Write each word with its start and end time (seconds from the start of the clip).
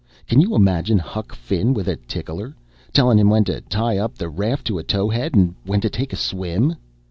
Can 0.25 0.41
you 0.41 0.55
imagine 0.55 0.97
Huck 0.97 1.31
Finn 1.35 1.75
with 1.75 1.87
a 1.87 1.95
tickler, 1.95 2.55
tellin' 2.91 3.19
him 3.19 3.29
when 3.29 3.43
to 3.43 3.61
tie 3.61 3.99
up 3.99 4.15
the 4.15 4.29
raft 4.29 4.65
to 4.65 4.79
a 4.79 4.83
tow 4.83 5.09
head 5.09 5.35
and 5.35 5.53
when 5.63 5.79
to 5.81 5.91
take 5.91 6.11
a 6.11 6.15
swim?" 6.15 6.75